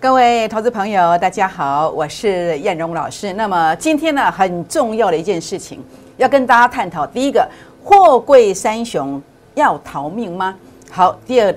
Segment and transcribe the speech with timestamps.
[0.00, 3.34] 各位投资朋友，大家好，我是燕荣老师。
[3.34, 5.84] 那么今天呢，很重要的一件事情
[6.16, 7.06] 要跟大家探讨。
[7.06, 7.46] 第一个，
[7.84, 9.20] 货柜三雄
[9.54, 10.56] 要逃命吗？
[10.90, 11.54] 好，第二，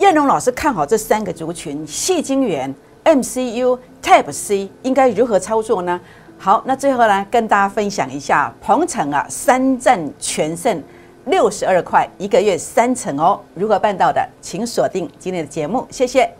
[0.00, 2.72] 燕荣老师看好这三个族群：细晶圆、
[3.02, 5.98] MCU、Type C，应该如何操作呢？
[6.36, 10.82] 好，那最后呢，跟大家分享一下鹏程啊，三战全胜，
[11.24, 14.22] 六十二块一个月三成哦，如何办到的？
[14.42, 16.30] 请锁定今天的节目，谢谢。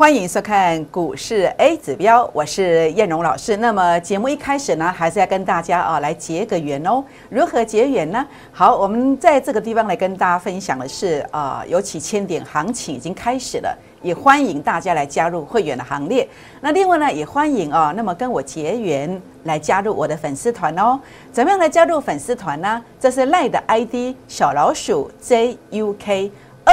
[0.00, 3.58] 欢迎收看股市 A 指标，我是燕荣老师。
[3.58, 7.04] 那么节目一开始呢，还是要跟大家啊来结个缘哦。
[7.28, 8.26] 如何结缘呢？
[8.50, 16.26] 好，我们在这个地方来跟大家分享的是啊，尤其千点行情已经开始了，也欢迎大家来加入会员的行列。
[16.62, 20.98] 那另外呢，也欢迎啊，那么跟我结缘来加入我的粉丝团哦。
[21.30, 22.82] 怎么样来加入粉丝团呢？
[22.98, 26.30] 这是赖的 ID 小老鼠 JUK。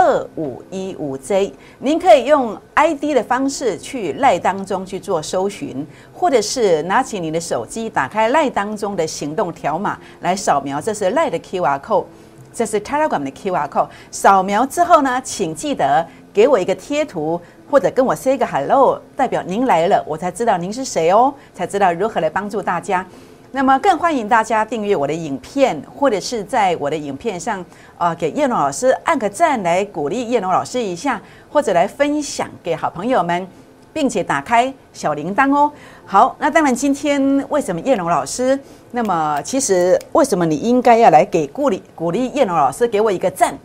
[0.08, 12.06] 二五一五 Z，您可以用 ID 的方式去赖当中去做搜寻，或者是拿起你的手机，打开赖当中的行动条码来扫描，这是赖的 QR code，
[12.54, 13.90] 这是 Telegram 的 QR code。
[14.10, 23.06] 扫描之后呢，请记得给我一个贴图，或者跟我 say 个 hello，代表您来了，我才知道您是谁哦，才知道如何来帮助大家。
[23.52, 27.64] 那么更欢迎大家订阅我的影片，或者是在我的影片上
[27.98, 33.48] 啊给叶龙老师按个赞来鼓励叶龙老师一下，或者来分享给好朋友们，
[33.94, 35.72] 并且打开小铃铛哦。
[36.06, 38.60] 好，那当然今天为什么叶龙老师？
[38.92, 43.58] 那么其实为什么你应该要来给鼓励鼓励叶龙老师给我一个赞，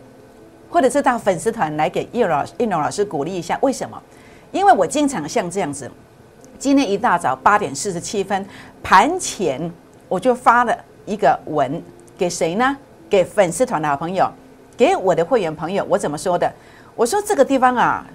[0.69, 3.59] 或者是到粉丝团来给叶老叶龙老师鼓励一下？
[3.61, 4.01] 为什么？
[4.53, 5.91] 因为我经常像这样子。
[6.63, 8.45] 今天一大早八点四十七分
[8.81, 9.69] 盘前，
[10.07, 10.73] 我就发了
[11.05, 11.83] 一个文
[12.17, 12.77] 给谁呢？
[13.09, 14.31] 给粉丝团的好朋友，
[14.77, 15.85] 给我的会员朋友。
[15.89, 16.49] 我怎么说的？
[16.95, 18.07] 我说这个地方啊，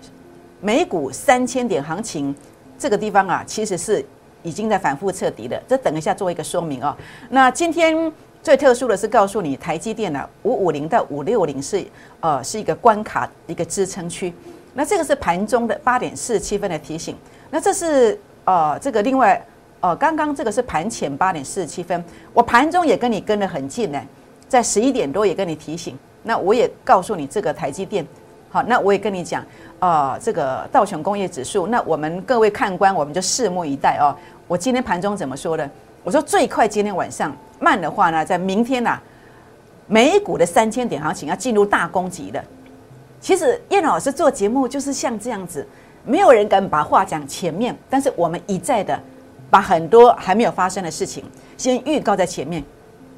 [0.62, 2.34] 美股三千点行情，
[2.78, 4.02] 这个地方啊，其实是
[4.42, 5.62] 已经在反复彻底的。
[5.68, 6.96] 这等一下做一个说明哦。
[7.28, 8.10] 那今天
[8.42, 11.84] 最特殊的是告诉你，台积电呢，五五零到五六零是
[12.20, 14.32] 呃是一个关卡一个支撑区。
[14.72, 17.14] 那这个是盘中的八点四十七分的提醒。
[17.50, 18.18] 那这是。
[18.48, 19.38] 哦，这个另外，
[19.80, 24.00] 哦，刚刚这个是盘前八点四十七分，我盘中也跟你跟得很近呢，
[24.48, 28.06] 在十一点多也跟你提醒，那我也告诉你这个台积电，
[28.48, 29.44] 好，那我也跟你讲，
[29.78, 34.16] 啊，这个道琼工业指数，那我们各位看官，我们就拭目以待哦。
[34.46, 35.68] 我今天盘中怎么说的？
[36.02, 38.98] 我说最快今天晚上，慢的话呢，在明天呐，
[39.86, 42.42] 美股的三千点行情要进入大攻击的。
[43.20, 45.68] 其实叶老师做节目就是像这样子。
[46.08, 48.98] 没有人敢把话讲前面，但是我们一再的
[49.50, 51.22] 把很多还没有发生的事情
[51.58, 52.64] 先预告在前面。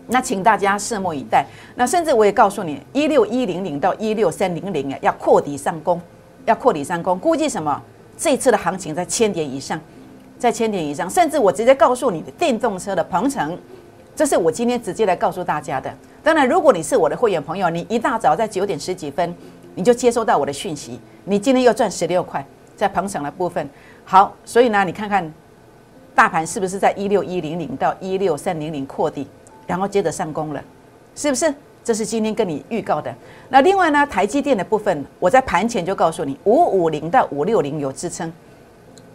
[0.09, 1.47] 那请大家拭目以待。
[1.77, 6.01] 那甚至我也告诉你，一六一零零到一六三零零啊，要扩底上攻，
[6.47, 7.17] 要扩底上攻。
[7.17, 7.81] 估计什么？
[8.19, 9.81] 这次的行情在千点以上，
[10.37, 11.09] 在千点以上。
[11.09, 13.57] 甚至我直接告诉你电动车的鹏程，
[14.17, 15.89] 这是我今天直接来告诉大家的。
[16.25, 19.33] 当然，如果你是我的会员朋友，你一大早在九点十几分
[19.77, 22.45] 你就接收到我的讯息，你今天又赚十六块。
[22.81, 23.69] 在鹏程的部分，
[24.07, 25.31] 好，所以呢，你看看
[26.15, 29.27] 大盘是不是在一六一零零到一六三零零扩底，
[29.67, 30.65] 然后接着上攻了，
[31.15, 31.55] 是不是？
[31.85, 33.15] 这是今天跟你预告的。
[33.51, 38.33] 那另外呢，台积电的部分，我在盘前就告诉你，五五零到五六零有支撑，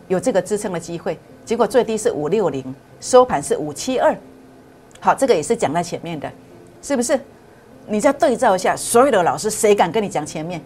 [0.10, 1.18] 有这个支撑的机会。
[1.44, 2.64] 结果最低是五六零，
[3.02, 4.16] 收盘是五七二。
[5.00, 6.32] 好，这个也是讲在前面的，
[6.84, 7.20] 是不是？
[7.88, 10.62] 你再对照一下，所有的老师谁敢跟你讲前面？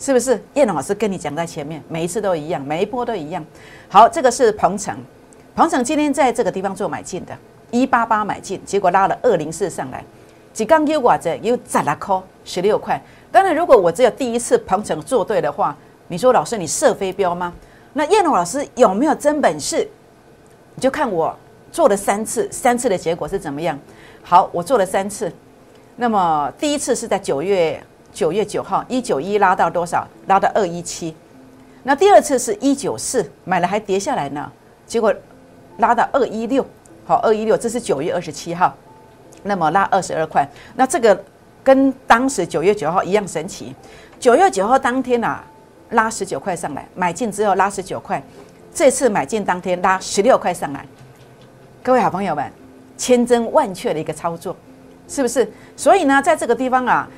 [0.00, 3.44] 是不是叶老师跟你讲在前面，每一次都一样，每一波都一样。
[3.86, 4.96] 好，这个是鹏程，
[5.54, 7.36] 鹏程今天在这个地方做买进的，
[7.70, 10.02] 一八八买进，结果拉了二零四上来，
[10.54, 12.98] 几刚又挂着又砸了扣十六块。
[13.30, 15.76] 当然，如果我只有第一次鹏程做对的话，
[16.08, 17.52] 你说老师你射飞镖吗？
[17.92, 19.86] 那叶龙老师有没有真本事？
[20.76, 21.36] 你就看我
[21.70, 23.78] 做了三次，三次的结果是怎么样？
[24.22, 25.30] 好，我做了三次，
[25.96, 27.78] 那么第一次是在九月。
[28.12, 30.06] 九月九号，一九一拉到多少？
[30.26, 31.14] 拉到二一七。
[31.82, 34.50] 那第二次是一九四，买了还跌下来呢，
[34.86, 35.14] 结果
[35.78, 36.66] 拉到二一六。
[37.06, 38.74] 好，二一六，这是九月二十七号，
[39.44, 40.46] 那么拉二十二块。
[40.76, 41.24] 那这个
[41.64, 43.74] 跟当时九月九号一样神奇。
[44.18, 45.40] 九月九号当天呐，
[45.90, 48.22] 拉十九块上来，买进之后拉十九块。
[48.74, 50.84] 这次买进当天拉十六块上来。
[51.82, 52.52] 各位好朋友们，
[52.98, 54.54] 千真万确的一个操作，
[55.08, 55.50] 是不是？
[55.76, 57.08] 所以呢，在这个地方啊。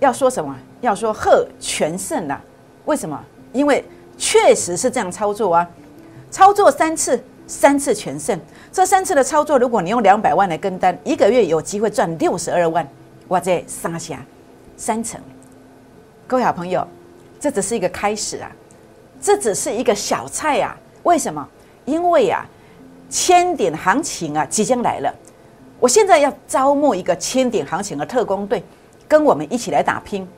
[0.00, 0.54] 要说什么？
[0.80, 2.40] 要说贺全胜了。
[2.84, 3.18] 为什么？
[3.52, 3.84] 因为
[4.16, 5.68] 确实是这样操作啊，
[6.30, 8.38] 操作三次，三次全胜。
[8.70, 12.86] 这三次的操作，如果你用两百万来跟单，一个月有机会赚六十二万，
[13.28, 13.40] 哇！
[13.40, 14.24] 这三下
[14.76, 15.20] 三成。
[16.26, 16.86] 各位好朋友，
[17.40, 18.50] 这只是一个开始啊，
[19.20, 20.76] 这只是一个小菜啊。
[21.02, 21.46] 为什么？
[21.84, 22.46] 因为啊，
[23.08, 25.12] 千点行情啊即将来了。
[25.80, 28.62] 我现在要招募一个千点行情的特工队，
[29.08, 30.28] 跟我们一起来打拼。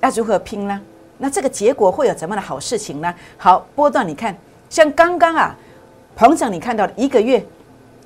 [0.00, 0.80] 要如何拼呢？
[1.18, 3.14] 那这个结果会有怎么样的好事情呢？
[3.36, 4.34] 好，波段你看，
[4.70, 5.54] 像刚刚啊，
[6.16, 7.44] 彭总你看到的一个月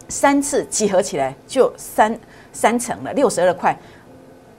[0.08, 2.18] 三次集合起来就三
[2.52, 3.78] 三成了，六十二块。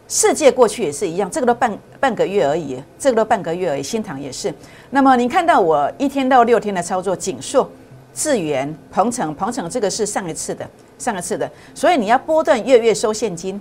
[0.08, 3.84] 世界过去也是一样，这个都半半个月而已，这个都半个月而已。
[3.84, 4.54] 新塘也是。
[4.92, 7.70] 那么你看到我一天到六天的操作，锦硕、
[8.14, 10.66] 智源、鹏程、鹏程，这个是上一次的，
[10.98, 11.52] 上一次的。
[11.74, 13.60] 所以你要波段月月收现金，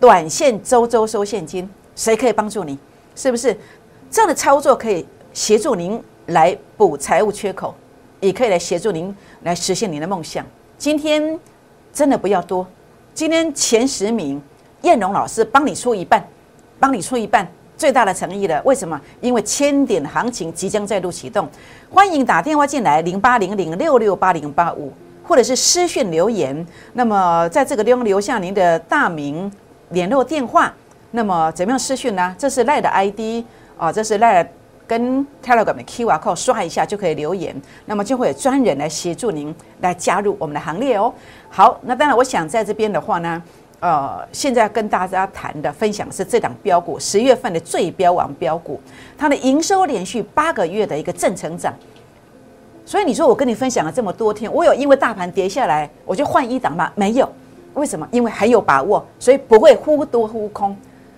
[0.00, 2.78] 短线周周收现金，谁可以帮助你？
[3.14, 3.54] 是不是？
[4.10, 7.74] 这样的操作可以协助您来补财务缺口，
[8.18, 10.44] 也可以来协助您来实现您的梦想。
[10.78, 11.38] 今天
[11.92, 12.66] 真的不要多，
[13.12, 14.40] 今天前十名，
[14.82, 16.26] 燕荣老师帮你出一半，
[16.80, 17.46] 帮你出一半，
[17.76, 18.60] 最大的诚意了。
[18.64, 18.98] 为什么？
[19.20, 21.46] 因为千点行情即将再度启动，
[21.90, 24.90] 欢迎打电话进来零八零零六六八零八五，
[25.22, 26.66] 或者是私讯留言。
[26.94, 29.52] 那么在这个地方留下您的大名、
[29.90, 30.72] 联络电话。
[31.12, 32.34] 那么怎么样私讯呢？
[32.38, 33.44] 这是赖的 ID。
[33.76, 34.46] 啊，这是赖
[34.86, 41.10] 跟 Telegram 的 QR code 刷一下就可以留言，那么就会有专人来协助您来加入我们的行列哦。
[41.48, 43.42] 好，那当然我想在这边的话呢，
[43.80, 48.78] 呃，现在跟大家谈的分享是这档标股十月份的最标王标股，
[49.16, 51.72] 它的营收连续八个月的一个正成长。
[52.84, 56.92] 所以你说我跟你分享了这么多天，我有因为大盘跌下来我就换一档吗？
[56.94, 57.26] 没有，
[57.74, 58.06] 为什么？
[58.10, 60.76] 因为很有把握，所以不会忽多忽空。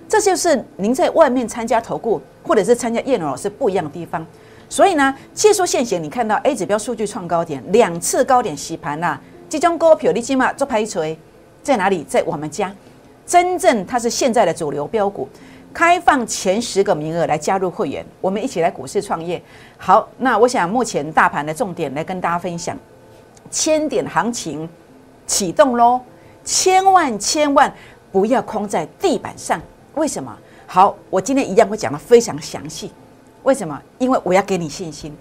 [0.09, 4.25] 这就是您在外面参加投顾，或者是参加叶龙老师不一样的地方。
[4.69, 9.19] 所以呢，技术现行，你看到 A 指标数据创高点，两次高点洗盘呐，
[9.49, 11.19] 即将股票你起码做拍锤，
[11.63, 12.05] 在哪里？
[12.05, 12.75] 在我们家，
[13.27, 15.29] 真正它是现在的主流标股，
[15.73, 19.43] 开放前十个名额来加入会员，我们一起来股市创业。
[19.79, 22.77] 好，那我想目前大盘的重点来跟大家分享，
[23.51, 24.69] 千点行情
[25.27, 26.01] 启动喽，
[26.45, 27.73] 千万千万
[28.11, 29.61] 不要空在地板上。
[29.95, 30.37] 为什么？
[30.67, 32.91] 好，我今天一样会讲的非常详细。
[33.43, 33.81] 为什么？
[33.99, 35.15] 因为我要给你信心。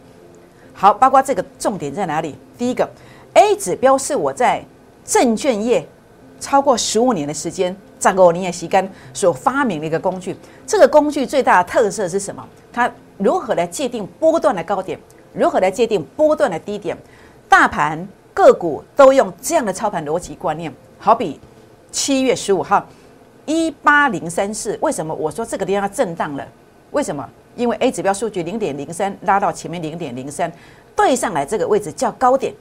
[0.74, 2.36] 好，包括这个重点在哪里？
[2.58, 2.90] 第一个
[3.34, 4.64] ，A 指标是我在
[5.04, 5.86] 证券业
[6.40, 10.36] 超过十五年的时间，在我你也吸干所发明的一个工具。
[10.66, 12.48] 这个工具最大的特色是什么？
[12.72, 14.98] 它如何来界定波段的高点？
[15.34, 16.98] 如何来界定波段的低点？
[17.50, 20.74] 大盘个股都用这样的操盘逻辑观念。
[21.04, 21.40] 好比
[21.92, 22.86] 七月十五号。
[23.48, 26.48] 一八零三四，为什么我说这个地方要震荡了？
[26.92, 27.28] 为什么？
[27.56, 30.50] 因为 A 指标数据零点零三拉到前面零点零三，
[30.96, 32.54] 对上来这个位置叫高点。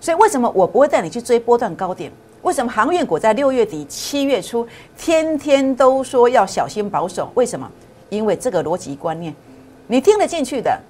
[0.00, 2.10] 所以为什么我不会带你去追波段高点？
[2.40, 4.66] 为什么航运股在六月底七月初
[4.96, 7.30] 天天都说要小心保守？
[7.34, 7.70] 为什么？
[8.08, 9.34] 因为这个逻辑观念，
[9.88, 10.80] 你听得进去的，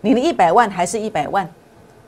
[0.00, 1.46] 你的一百万还是一百万，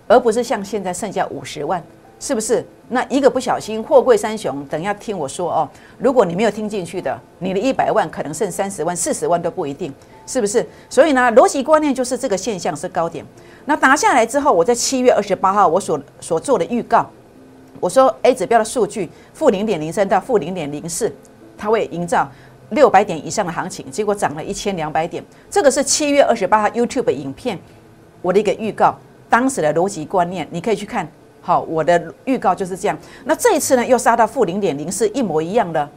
[0.06, 1.83] 而不是像现在剩下五十万。
[2.21, 2.65] 是不是？
[2.93, 5.69] 那一个不小心，货柜三雄，等一下听我说哦。
[5.99, 9.95] 如果你没有听进去的，你的一百万可能剩三十万、四十万都不一定，
[10.27, 10.67] 是不是？
[10.89, 13.25] 所以呢，逻辑观念就是这个现象是高点。
[13.64, 17.09] 那打下来之后，我在七月二十八号我所所做的预告，
[17.79, 21.14] 我说 A 指标的数据负零点零三到负零点零四，
[21.57, 22.29] 它会营造
[22.71, 25.25] 六百点以上的行情，结果涨了一千两百点。
[25.49, 27.57] 这个是七月二十八号 YouTube 影片
[28.21, 28.99] 我的一个预告，
[29.29, 31.09] 当时的逻辑观念，你可以去看。
[31.42, 32.97] 好，我的预告就是这样。
[33.25, 35.88] 那这一次呢，又杀到负零点零，是一模一样的。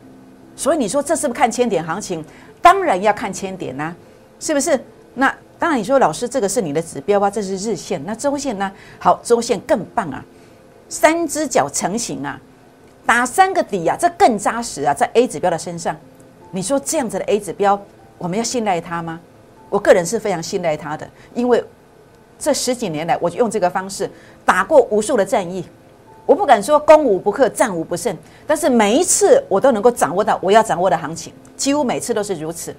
[0.56, 2.24] 所以你说这是不是看千点行情？
[2.62, 3.94] 当然要看千点呐，
[4.40, 4.80] 是不是？
[5.16, 5.28] 那
[5.60, 8.02] 当然，你说老师这个是你的指标啊，这是日线。
[8.06, 8.72] 那周线呢？
[9.00, 10.24] 好，周线更棒啊，
[10.88, 12.40] 三只脚成型啊，
[13.06, 15.94] 打三个底啊，这更扎实啊，在 A 指标的身上。
[16.52, 17.80] 你说这样子的 A 指标，
[18.18, 19.20] 我们要信赖它吗？
[19.70, 21.62] 我个人是非常信赖它的，因为。
[22.40, 24.10] 这十几年来，我就用这个方式
[24.46, 25.66] 打过无数的战役。
[26.26, 28.16] 我不敢说攻无不克、战无不胜，
[28.48, 32.74] 但是每一次我都能够掌握到我要掌握的行情，几乎每次都是如此。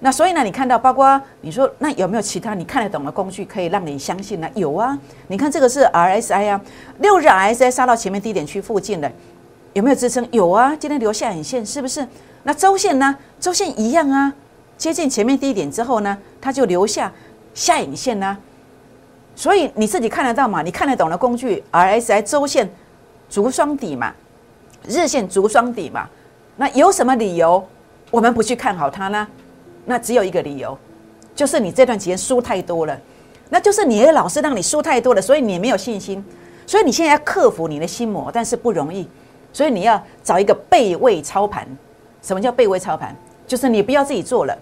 [0.00, 4.48] 那所以呢，你看到包括你说那有没有其他你看得懂的工具可以让你相信呢？
[4.54, 4.98] 有啊，
[5.28, 6.60] 你看这个是 RSI 啊，
[6.98, 9.10] 六日 RSI 杀到前面低点区附近的，
[9.72, 10.26] 有没有支撑？
[10.30, 12.06] 有啊，今天留下影线是不是？
[12.42, 13.16] 那周线呢？
[13.38, 14.30] 周线一样啊，
[14.76, 17.10] 接近前面低点之后呢，它就留下
[17.54, 18.36] 下影线呢。
[19.40, 20.60] 所以你自己看得到嘛？
[20.60, 22.70] 你看得懂的工具，RSI 周线
[23.26, 24.12] 足双底嘛，
[24.86, 26.06] 日线足双底嘛？
[26.56, 27.66] 那有什么理由
[28.10, 29.26] 我们不去看好它呢？
[29.86, 30.76] 那只有一个理由，
[31.34, 33.00] 就是你这段时间输太多了，
[33.48, 36.22] 那就是你的老师让你输太多了，所以你没有信心，
[36.66, 39.08] 所以你现在要克服你的心魔，但是不容易，
[39.54, 41.66] 所以你要找一个背位操盘。
[42.20, 43.16] 什么叫背位操盘？
[43.46, 44.54] 就是你不要自己做了，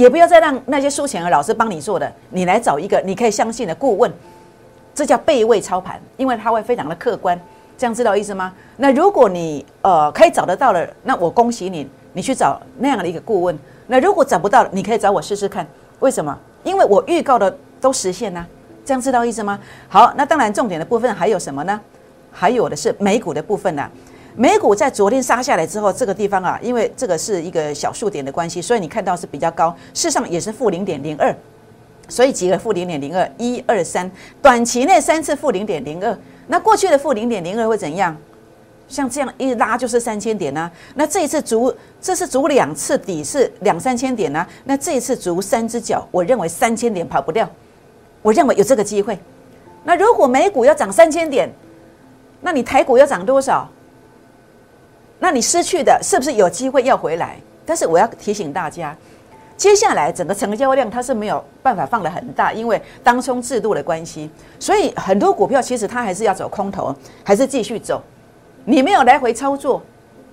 [0.00, 4.10] 也不要再让那些输钱的老师帮你做的，你来找一个你可以相信的顾问，
[4.94, 7.38] 这叫背位操盘，因为他会非常的客观。
[7.76, 8.50] 这样知道意思吗？
[8.78, 13.58] 那如果你呃可以找得到了，那我恭喜你，你去找那样的一个顾问。
[13.88, 15.66] 那如果找不到，你可以找我试试看。
[15.98, 16.34] 为什么？
[16.64, 18.46] 因为我预告的都实现了。
[18.86, 19.60] 这样知道意思吗？
[19.86, 21.78] 好，那当然重点的部分还有什么呢？
[22.32, 23.86] 还有的是美股的部分呢。
[24.40, 29.68] 美股在昨天杀下来之后，这个地方啊，因为这个是一个小数点的关系，所以你看到是比较高。
[29.92, 31.30] 事实上也是负零点零二，
[32.08, 36.18] 所以几个负零点零二，一二三，短期内三次负零点零二。
[36.46, 38.16] 那过去的负零点零二会怎样？
[38.88, 40.72] 像这样一拉就是三千点呢？
[40.94, 41.70] 那这一次足，
[42.00, 44.46] 这是足两次底是两三千点呢？
[44.64, 47.46] 那这一次足三只脚，我认为三千点跑不掉，
[48.22, 49.18] 我认为有这个机会。
[49.84, 51.52] 那如果美股要涨三千点，
[52.40, 53.68] 那你台股要涨多少？
[55.20, 57.36] 那你失去的是不是有机会要回来？
[57.64, 58.96] 但是我要提醒大家。
[59.56, 68.02] 接下来整个成交量它是没有办法放的很大，因为当冲制度的关系，所以很多股票其实它还是要走空头，还是继续走。
[68.64, 69.82] 你没有来回操作，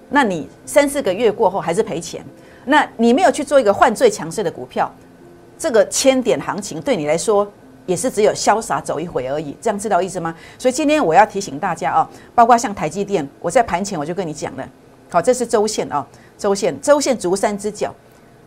[0.09, 2.23] 那你三四个月过后还是赔钱。
[2.63, 4.89] 那你没有去做一个换最强势的股票，
[5.59, 7.45] 这个千点行情对你来说
[7.87, 9.57] 也是只有潇洒走一回而已。
[9.59, 10.35] 这样知道意思吗？
[10.59, 14.69] 所以今天我要提醒大家啊，包括像台积电，我在盘前我就跟你讲了，
[15.09, 16.05] 好，这是周线啊，
[16.37, 17.91] 周线，周线足三只脚。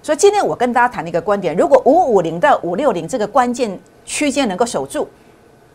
[0.03, 5.09] 所以今天我跟大家谈一个观点：如果五五零到五六零这个关键区间能够守住，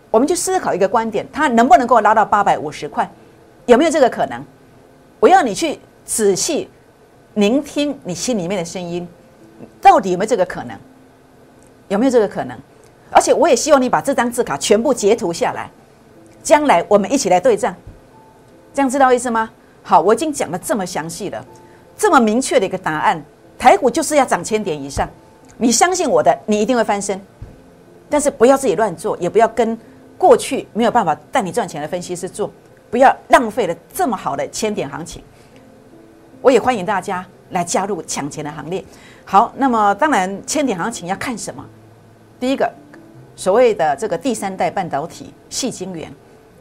[0.10, 3.10] 我们就思考一个观点，它能不能够拉到八百五十块？
[3.66, 4.42] 有没有这个可能？
[5.20, 6.70] 我要你去仔细
[7.34, 9.08] 聆听你心里面的声音，
[9.82, 10.78] 到底有没有这个可能？
[11.88, 12.58] 有没有这个可能？
[13.12, 15.70] 而且我也希望你把这张字卡全部截图下来，
[16.44, 17.74] 将来我们一起来对账。
[18.74, 19.50] 这样知道意思吗？
[19.84, 21.46] 好，我已经讲的这么详细了，
[21.98, 23.24] 这么明确的一个答案。
[23.58, 25.08] 台股就是要涨千点以上，
[25.58, 27.20] 你相信我的，你一定会翻身。
[28.10, 29.78] 但是不要自己乱做，也不要跟
[30.18, 32.52] 过去没有办法带你赚钱的分析师做，
[32.92, 35.24] 不要浪费了这么好的千点行情。
[36.42, 38.84] 我也欢迎大家来加入抢钱的行列。
[39.24, 41.66] 好，那么当然千点行情要看什么？
[42.40, 42.72] 第一个，
[43.36, 46.12] 所谓的这个第三代半导体，细晶圆，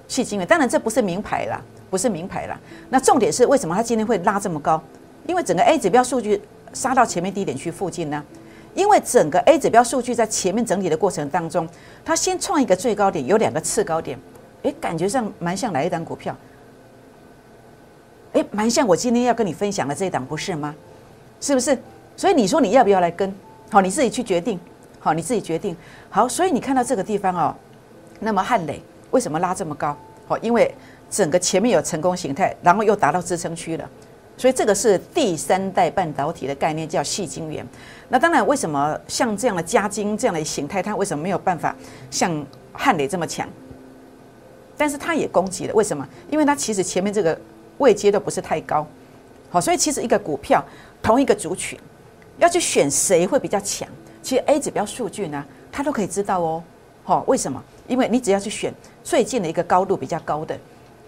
[0.09, 2.59] 细晶圆，当然这不是名牌啦，不是名牌啦。
[2.91, 4.83] 那重点是为什么它今天会拉这么高？
[5.27, 6.41] 因为整个 A 指标数据。
[6.73, 8.21] 杀到前面低点区附近呢？
[8.75, 11.69] 因为整个 A 指标数据在前面整理的过程当中，
[12.05, 14.19] 它先创一个最高点，有两个次高点，
[14.63, 16.37] 诶，感觉上蛮像哪一档股票？
[18.33, 20.75] 诶，蛮像我今天要跟你分享的这一档，不是吗？
[21.41, 21.79] 是不是？
[22.17, 23.33] 所以你说你要不要来跟？
[23.71, 24.59] 好，你自己去决定。
[25.05, 25.77] 好，你自己决定。
[26.09, 27.55] 好，所以你看到这个地方哦，
[28.21, 28.81] 那么汉磊
[29.11, 29.95] 为什么拉这么高？
[30.27, 30.75] 好，因为
[31.11, 33.87] 整个前面有成功形态，然后又达到支撑区了。
[34.39, 37.63] 所以这个是第三代半导体的概念，叫细晶圆。
[38.09, 41.77] 那当然，为什么像这样的加晶这样的形态，它为什么没有办法
[42.11, 42.43] 像
[42.73, 43.47] 汉磊这么强？
[44.75, 46.09] 但是它也攻击了，为什么？
[46.31, 47.39] 因为它其实前面这个
[47.77, 48.87] 位阶都不是太高。
[49.51, 50.65] 好，所以其实一个股票
[51.03, 51.79] 同一个族群
[52.39, 53.87] 要去选谁会比较强，
[54.25, 56.63] 其实 A 指标数据呢，它都可以知道哦。
[57.05, 57.63] 好，为什么？
[57.87, 60.59] 因为你只要去选最近的一个高度比较高的，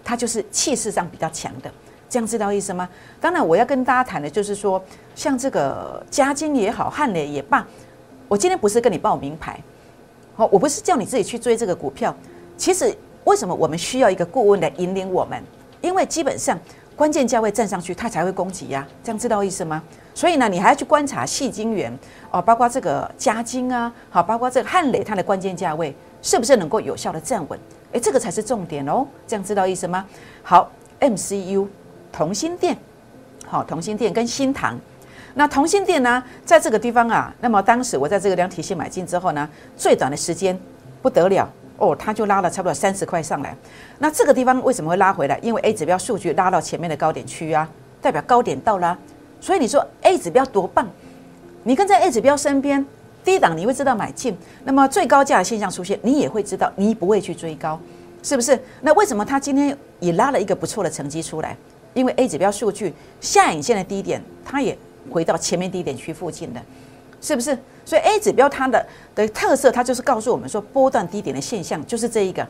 [0.03, 1.71] 它就是气势上比较强的。
[2.07, 2.87] 这样知道意思吗？
[3.19, 4.81] 当然，我要跟大家谈的就是说，
[5.15, 7.65] 像这个嘉金也好，汉磊也罢，
[8.27, 9.59] 我今天不是跟你报名牌，
[10.35, 12.15] 好，我不是叫你自己去追这个股票。
[12.55, 15.43] 其实，为什么我们需要一个顾问来引领我们？
[15.81, 16.57] 因为基本上
[16.95, 18.87] 关键价位站上去，它才会攻击呀。
[19.03, 19.81] 这样知道意思吗？
[20.17, 21.95] 所以呢，你还要去观察细晶圆
[22.31, 27.59] 哦，包括这个嘉金啊，好，包括这个汉磊它的关键价位是不是能够有效的站稳？
[27.91, 29.05] 诶，这个才是重点哦。
[29.27, 30.03] 这样知道意思吗？
[30.41, 31.67] 好，MCU。
[32.11, 32.75] 同心店，
[33.45, 34.75] 好，同心店跟新塘，
[35.35, 40.59] 那同心店呢，在这个地方啊，那么当时我在这个量体系买进之后呢，最短的时间
[40.99, 41.47] 不得了
[41.77, 43.55] 哦，它就拉了差不多三十块上来。
[43.99, 45.37] 那这个地方为什么会拉回来？
[45.43, 47.69] 因为 A 指标数据拉到前面的高点区啊，
[48.01, 48.97] 代表高点到了。
[49.39, 50.89] 所以你说 A 指标多棒？
[51.63, 52.85] 你跟在 A 指标身边，
[53.23, 57.79] 低档你会知道买进，那么最高价的现象出现，你也会知道，你不会去追高，
[58.23, 58.59] 是不是？
[58.81, 61.57] 那为什么它今天也拉了一个不错的成绩出来？
[61.93, 64.77] 因为 A 指标数据下影线的低点，它也
[65.09, 66.61] 回到前面低点区附近的，
[67.21, 67.57] 是不是？
[67.83, 72.47] 所以 A 指标它的的特色，它就是告诉我们说，波段低点的现象就是这一个。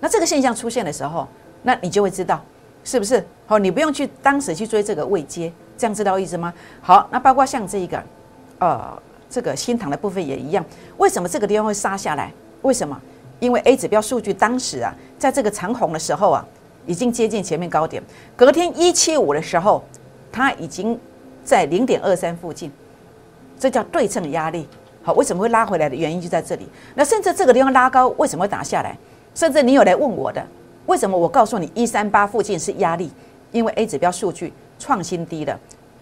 [0.00, 1.28] 那这个现象出现的时候，
[1.62, 2.42] 那你就会知道，
[2.82, 3.24] 是不是？
[3.46, 6.52] 好，你不用去当时去追这个位阶，这样知道意思吗？
[6.82, 8.02] 好，那包括像这一个，
[8.58, 10.62] 呃，这个新塘的部分也一样。
[10.98, 12.30] 为什么这个地方会杀下来？
[12.60, 13.00] 为什么？
[13.38, 16.46] 因为 A 指标数据当时啊，在这个长红的时候啊，
[16.84, 18.02] 已经接近前面高点。
[18.36, 19.82] 隔天一七五的时候，
[20.30, 21.00] 它已经
[21.42, 22.70] 在零点二三附近，
[23.58, 24.68] 这叫对称压力。
[25.02, 26.68] 好，为什么会拉回来的原因就在这里。
[26.94, 28.94] 那甚至这个地方拉高，为什么会打下来？
[29.34, 30.46] 甚至你有来问我的，
[30.84, 33.10] 为什么我告诉你一三八附近是压力？
[33.52, 35.56] 因为 A 指标数据创新低了，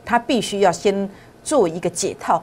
[0.05, 1.07] 它必须要先
[1.45, 2.43] 做一个解套，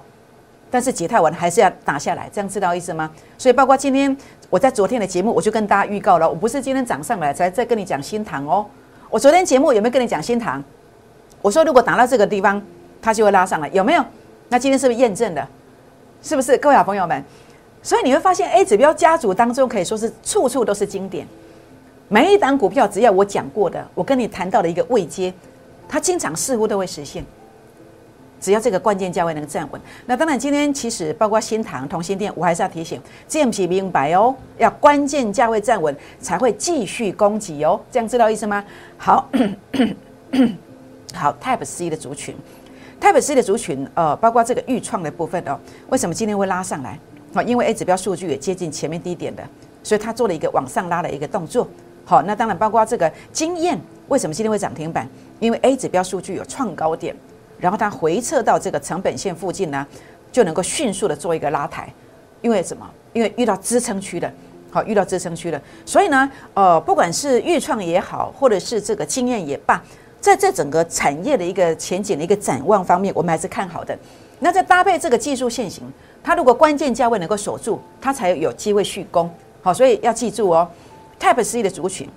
[0.70, 3.10] 但是解套完还是要打下来，这样知道意思吗？
[3.38, 4.16] 所以包括今天
[4.52, 8.66] 我在昨天的节目，我就跟大家预告了，我不是今天涨上来才在跟你讲新塘哦。
[9.10, 10.64] 我昨天节目有没有跟你讲新塘？
[11.42, 12.62] 我说如果打到这个地方，
[13.02, 14.04] 它就会拉上来，有没有？
[14.50, 15.48] 那今天是不是验证的？
[16.22, 17.24] 是不是各位好朋友们？
[17.84, 21.28] 所以你会发现 A 指标家族当中可以说是处处都是经典。
[22.08, 25.32] 每一档股票只要我讲过的，我跟你谈到的一个位阶，
[25.88, 27.26] 它经常似乎都会实现。
[28.42, 38.64] 只要这个关键价位能站稳，那当然今天其实包括新塘、同心店，我还是要提醒，建皮明白哦，要关键价位站稳才会继续攻击哦，这样知道意思吗？
[38.98, 39.28] 好，
[41.14, 42.36] 好，Type C 的族群。
[43.02, 45.58] Type C 的族群，呃，包括这个预创的部分哦，
[45.90, 47.00] 为什么今天会拉上来？
[47.34, 49.44] 好，因为 A 指标数据也接近前面低点的，
[49.82, 51.68] 所以它做了一个往上拉的一个动作。
[52.04, 55.10] 好，那当然包括这个经验，为什么今天会涨停板？
[55.46, 57.16] 因为 A 指标数据有创高点，
[57.60, 59.86] 然后它回撤到这个成本线附近呢，
[60.32, 61.88] 就能够迅速的做一个拉抬。
[62.42, 62.90] 因为什么？
[63.14, 64.32] 因为遇到支撑区的，
[64.72, 69.82] 好，遇到支撑区的，所以呢，呃，不管是预创也好，或者是这个经验也罢。
[70.20, 73.96] 在这整个产业的一个前景的一个展望方面，我们还是看好的。
[74.40, 75.84] 那在搭配这个技术线型，
[76.24, 79.30] 它如果关键价位能够守住，它才有机会续攻。
[79.62, 80.68] 好，所以要记住哦
[81.20, 82.10] ，Type C 的族群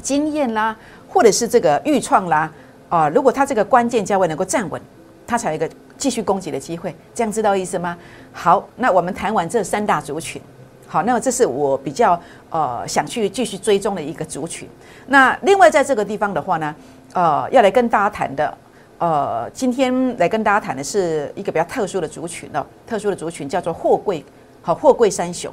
[0.00, 0.76] 经验啦，
[1.08, 2.52] 或者是这个预创啦，
[2.88, 4.80] 啊，如果它这个关键价位能够站稳，
[5.26, 6.94] 它才有一个继续攻击的机会。
[7.14, 7.96] 这样知道意思吗？
[8.32, 10.40] 好，那我们谈完这三大族群，
[10.86, 14.68] 好，那么这是我比较呃想去继续追踪的一个族群。
[15.06, 16.74] 那另外在这个地方的话呢？
[17.14, 18.58] 呃，要来跟大家谈的，
[18.98, 24.22] 呃，今天来跟大家谈的是一个比较特殊的族群哦，特殊的族群叫做货柜，
[24.60, 25.50] 好，货柜三雄，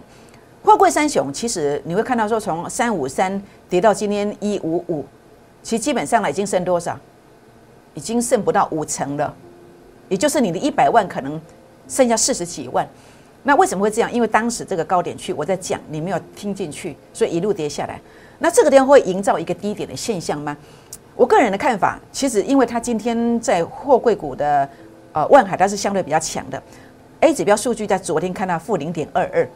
[0.62, 5.06] 货柜三雄，其实你会看到说，从三五三跌到今天一五五，
[5.65, 6.95] 其实基本上呢已经剩多少？
[7.95, 9.34] 已经剩不到五成了，
[10.10, 11.41] 也就是你的一百万可能
[11.88, 12.88] 剩下四十几万。
[13.41, 14.13] 那为什么会这样？
[14.13, 17.99] 因为当时这个高点去我在讲，你没有听进去，所以一路跌下来。
[18.38, 20.56] 那这个地方会营造一个低点的现象吗？
[21.15, 24.69] 我个人的看法，其实因为它今天在货柜股的
[25.13, 26.62] 呃万海，它是相对比较强的。
[27.21, 29.49] A 指标数据在昨天看到负零点二二，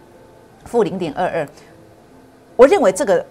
[0.65, 1.47] 负零点二二。
[2.55, 3.23] 我认为这个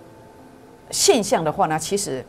[0.93, 2.25] 现象的话呢，其实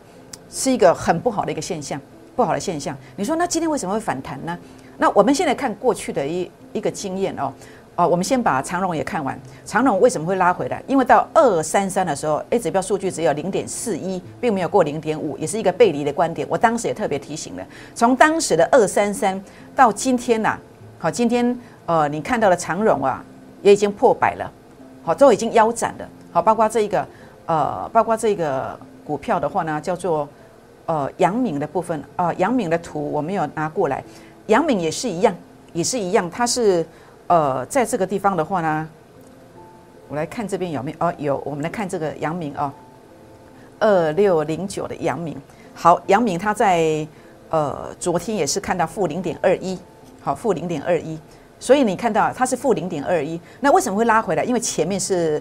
[0.49, 1.99] 是一个很不好的一个现象，
[2.35, 2.97] 不好的现象。
[3.15, 4.57] 你说那今天为什么会反弹呢？
[4.97, 7.53] 那我们现在看过去的一一个经验哦。
[7.95, 9.38] 啊，我们先把长荣也看完。
[9.65, 10.81] 长荣为什么会拉回来？
[10.88, 16.47] 因为到二三三的时候，A 指标数据只有零点四一，并没有过零点五，也是一个背离的观点。
[16.49, 17.67] 我当时也特别提醒了。
[17.93, 19.43] 从当时的二三三
[19.75, 20.57] 到今天呐，
[20.97, 23.21] 好，今天呃，你看到的长荣啊，
[23.62, 24.49] 也已经破百了，
[25.03, 26.07] 好，都已经腰斩了。
[26.31, 27.05] 好，包括这一个
[27.47, 30.25] 呃，包括这个股票的话呢，叫做
[30.89, 34.04] 呃阳明的部分啊，阳明的图我没有拿过来，
[34.47, 35.36] 阳明也是一样，
[35.71, 36.84] 也是一样，它是。
[37.30, 38.89] 呃，在这个地方的话呢，
[40.08, 41.38] 我来看这边有没有哦，有。
[41.45, 42.73] 我们来看这个阳明啊，
[43.78, 45.38] 二六零九的阳明。
[45.75, 47.08] 好，阳明它在
[47.52, 49.78] 呃昨天也是看到负零点二一，
[50.21, 51.19] 好，负零点二一。
[51.60, 54.43] 所以你看到它是负零点二一，那为什么会拉回来？
[54.43, 55.39] 因为前面是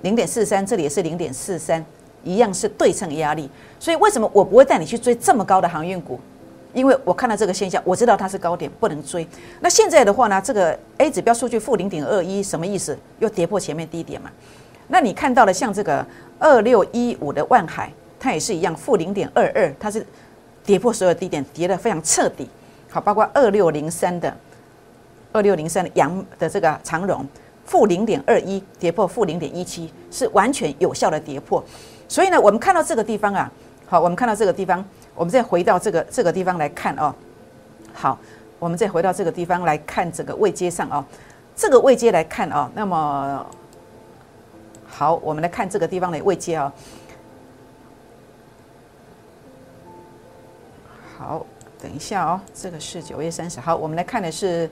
[0.00, 1.86] 零点四三，这里也是零点四三，
[2.24, 3.48] 一样是对称压力。
[3.82, 6.16] 所以为什么我不会带你去追这么高的航运股？
[6.72, 9.26] 因为我看到这个现象，我知道它是高点，不能追。
[9.58, 12.96] 那现在的话呢，这个 A 指标数据负零点二一，什么意思？
[13.18, 14.30] 又跌破前面低点嘛？
[14.86, 16.06] 那你看到了像这个
[16.38, 20.06] 二六一五的万海，它也是一样，负零点二二，它是
[20.64, 22.48] 跌破所有低点，跌得非常彻底。
[22.88, 24.32] 好，包括二六零三的
[25.32, 27.26] 二六零三的阳的这个长荣，
[27.64, 31.60] 负零点二一，跌破负零点一七，是完全有效的跌破。
[32.06, 33.50] 所以呢，我们看到这个地方啊，
[33.92, 34.82] 好，我们看到这个地方。
[35.14, 37.14] 我们再回到这个这个地方来看哦，
[37.92, 38.18] 好，
[38.58, 41.04] 我们再回到这个地方来看这个位阶上哦，
[41.54, 43.46] 这个位阶来看哦，那么
[44.86, 46.72] 好，我们来看这个地方的位阶哦，
[51.18, 51.46] 好，
[51.78, 54.70] 等一下哦，这个是九月三十号，我们来看的是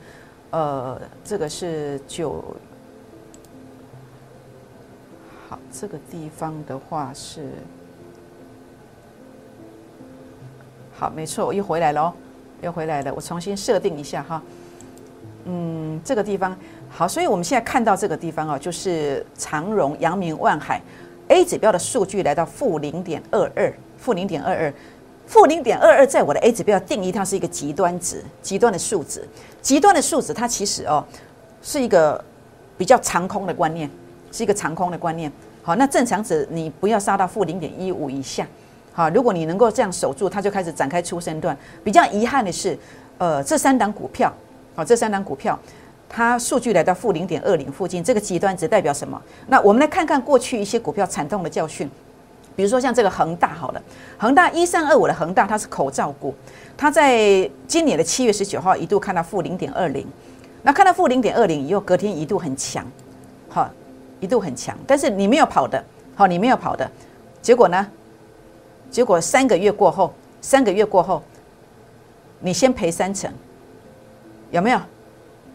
[0.49, 2.43] 呃，这个是九，
[5.51, 7.53] 好，这个地方的话是。
[11.01, 12.13] 好，没错，我又回来了哦，
[12.61, 13.11] 又回来了。
[13.15, 14.43] 我重新设定一下哈。
[15.47, 16.55] 嗯，这个地方
[16.91, 20.79] 好，所以我们现在看到这个地方啊，就是长荣、阳明、万海
[21.29, 24.75] A 指标的数据来到负零点二二，负零点二二，
[25.27, 29.27] 负零点二二，在我的 A 指标定义，它是一个极端值，极端的数值，
[29.63, 31.03] 极端的数值，它其实哦
[31.63, 32.23] 是一个
[32.77, 33.91] 比较长空的观念，
[34.31, 35.33] 是一个长空的观念。
[35.63, 38.47] 好，那正常值你不要杀到负零点一五以下。
[38.93, 41.57] 好，如果你能够这样守住，它就开始展开出生段。
[41.85, 42.77] 比较遗憾的是，
[43.19, 44.33] 呃，这三档股票，
[44.75, 45.59] 好，这三档股票，
[46.09, 49.21] 它数据来到负零点二零附近，这个极端值代表什么？
[49.47, 51.89] 那我们来看看过去一些股票惨痛的教训，
[52.57, 53.83] 比如说像这个恒大，好了，
[54.19, 56.35] 恒大一三二五的恒大，它是口罩股，
[56.77, 60.05] 它在今年的七月十九号一度看到负零点二零，
[60.63, 62.85] 那看到负零点二零以后，隔天一度很强，
[63.49, 63.71] 好，
[64.19, 65.83] 一度很强，但是你没有跑的，
[66.17, 66.91] 好，你没有跑的，
[67.41, 67.87] 结果呢？
[68.91, 71.23] 结果三个月过后，三个月过后，
[72.41, 73.33] 你先赔三成，
[74.51, 74.81] 有没有？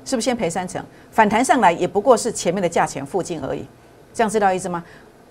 [0.06, 0.84] 是不是先赔三成？
[1.12, 3.66] 反弹上来也不过是前面的价钱附近而已，
[4.14, 4.84] 这样知道意思吗？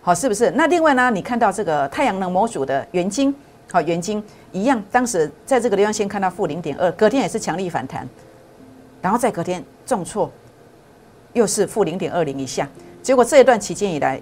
[0.02, 0.50] 好，是不是？
[0.50, 1.10] 那另外呢？
[1.10, 3.34] 你看到这个太阳能模组的元晶，
[3.70, 8.06] 好，元晶一样，当时在这个地方先看到负零点二，隔天也是强力反弹，
[9.00, 10.30] 然后再隔天重挫，
[11.32, 12.68] 又是负零点二零以下。
[13.02, 14.20] 结果这一段期间以来，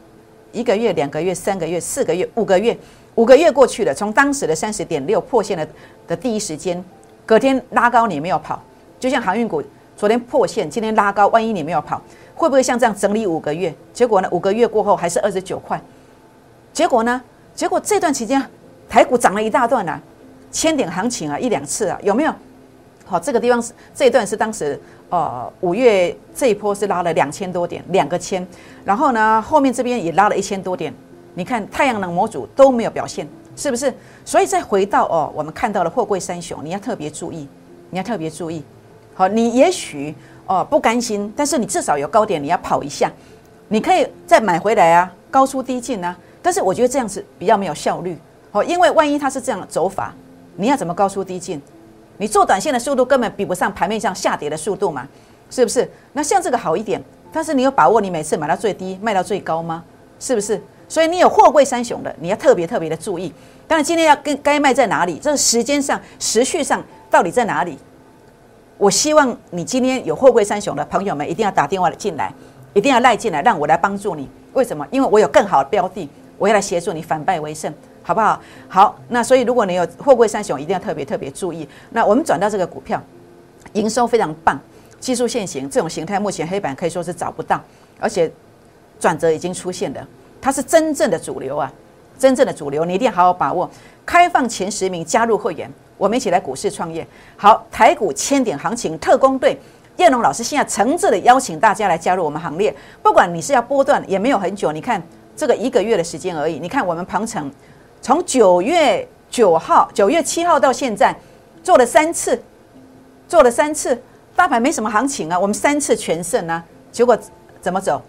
[0.53, 2.77] 一个月、两个月、三个月、四个月、五个月。
[3.15, 5.69] 五个月过去了，从当时的三十点六破线的
[6.07, 6.83] 的第一时间，
[7.27, 8.59] 隔天拉高你没有跑，
[8.99, 9.63] 就像航运股
[9.99, 12.01] 昨天破线，今天拉高，万一你没有跑，
[12.35, 13.75] 会不会像这样整理五个月？
[13.93, 14.29] 结果呢？
[14.33, 15.79] 五个月过后还是二十九块，
[16.73, 17.23] 结果呢？
[17.55, 18.43] 结果这段期间
[18.89, 20.01] 台股涨了一大段啊，
[20.51, 22.35] 千点行情啊，一两次啊，有没有？
[23.05, 28.47] 好，这个地方是这一段是当时呃五月这一波是拉了两千多点，两个千，
[28.85, 30.93] 然后呢后面这边也拉了一千多点。
[31.35, 33.93] 你看太阳能模组都没有表现，是不是？
[34.25, 37.49] 所以再回到哦，我们看到了货柜三雄，你要特别注意，
[37.91, 38.63] 你要特别注意。
[39.15, 40.15] 好，你也许
[40.47, 43.11] 哦不甘心，但是你至少有高点，你要跑一下，
[43.69, 46.17] 你可以再买回来啊，高出低进啊。
[46.43, 48.19] 但是我觉得这样子比较没有效率，
[48.53, 50.15] 哦，因为万一它是这样的走法，
[50.57, 51.61] 你要怎么高出低进？
[52.19, 55.07] 你做短线的速度根本比不上盘面上下跌的速度嘛，
[55.51, 55.91] 是不是？
[56.13, 59.83] 那像这个好一点，但是你有把握你每次买到最低，卖到最高吗？
[60.21, 60.63] 是不是？
[60.89, 63.33] 所以你有货柜三雄的，你要特别特别的注意。
[63.67, 67.79] 当然，今天要跟该卖在哪里，这个时间上、时序上到底在哪里？
[68.77, 72.33] 我希望你今天有货柜三雄的朋友们一定要打电话进来，
[72.75, 74.29] 一定要赖进来，让我来帮助你。
[74.53, 74.87] 为什么？
[74.91, 77.73] 因为我有更好的标的，我要来协助你反败为胜，
[78.03, 78.41] 好不好？
[78.69, 81.69] 好，那所以如果你有货柜三雄，一定要特别特别注意。
[81.91, 83.01] 那我们转到这个股票，
[83.75, 84.59] 营收非常棒，
[85.01, 87.61] 技术线型这种形态，目前黑板可以说是找不到，
[88.01, 88.31] 而且
[88.99, 90.07] 转折已经出现了。
[90.41, 91.73] 它是真正的主流啊，
[92.19, 93.71] 真正的主流，你一定要好好把握。
[94.05, 97.07] 开放前十名加入会员，我们一起来股市创业。
[97.37, 99.57] 好，台股千点行情特工队，
[99.97, 102.75] 叶龙老师现在诚挚的邀请大家来加入我们行列。
[103.01, 105.01] 不管你是要波段，也没有很久，你看
[105.37, 106.59] 这个一个月的时间而已。
[106.59, 107.49] 你看我们鹏程
[108.03, 111.17] 从九月九号、九月七号到现在
[111.63, 112.43] 做了三次，
[113.27, 113.99] 做了三次，
[114.37, 117.17] 大盘没什么行情啊，我们三次全胜啊，结果
[117.61, 118.03] 怎么走？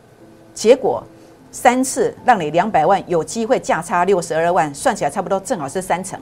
[0.53, 1.01] 结果。
[1.55, 6.19] 三次让你两百万有机会价差六十二万，算起来差不多正好是三成，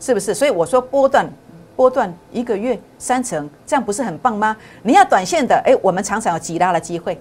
[0.00, 0.34] 是不是？
[0.34, 1.32] 所以我说波段
[1.76, 4.56] 波段一个月三成，这样不是很棒吗？
[4.82, 7.14] 你要短线的，诶，我们常常有极大的机会；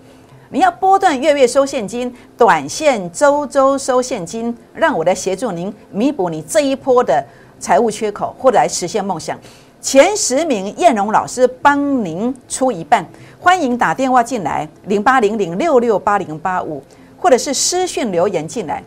[0.49, 7.25] 你要波段月月收现金，短线周周收现金，让我来协助您弥补你这一波的
[7.59, 9.39] 财务缺口，或者来实现梦想。
[9.81, 13.05] 前十名燕荣老师帮您出一半，
[13.39, 16.83] 欢迎打电话进来零八零零六六八零八五。
[17.17, 18.83] 或者是私讯留言进来，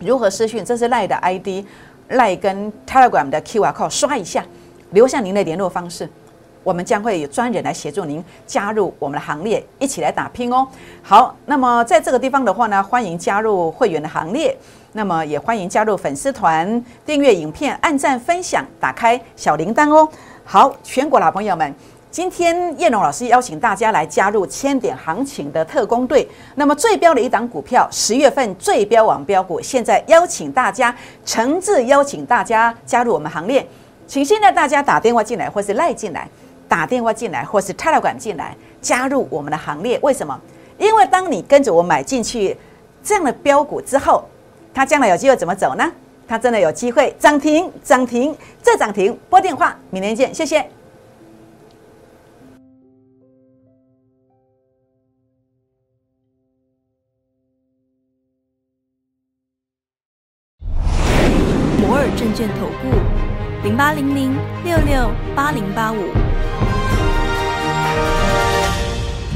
[0.00, 0.62] 如何私讯？
[0.62, 1.64] 这是赖的 ID，
[2.08, 4.44] 赖跟 Telegram 的 QR code 刷一下，
[4.90, 6.06] 留下您的联络方式，
[6.70, 10.64] 我们将会有专人来协助您加入我们的行列，一起来打拼哦。
[11.02, 14.56] 好，那么在这个地方的话呢，欢迎加入会员的行列，
[14.92, 20.08] 那么也欢迎加入粉丝团，订阅影片，按赞分享，打开小铃铛哦。
[20.44, 21.74] 好，全国老朋友们。
[22.08, 26.24] 今天叶龙老师邀请大家来加入千点行情的特工队。
[26.54, 33.66] 那么最标的一档股票，十月份最标网标股，现在邀请大家诚挚邀请大家加入我们行列。
[34.06, 36.28] 请现在大家打电话进来，或是赖进来，
[36.70, 39.98] 打电话进来，或是泰来管进来，加入我们的行列。
[40.04, 40.40] 为什么？
[40.78, 42.56] 因为当你跟着我买进去
[43.02, 44.24] 这样的标股之后，
[44.72, 45.92] 它将来有机会怎么走呢？
[46.28, 49.18] 它真的有机会涨停，涨停再涨停。
[49.28, 50.64] 拨电话，明天见，谢谢。
[61.80, 64.32] 摩尔证券投顾零八零零
[64.64, 66.29] 六六八零八五。